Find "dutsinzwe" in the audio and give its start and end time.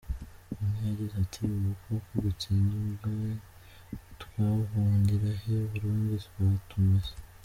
2.23-3.11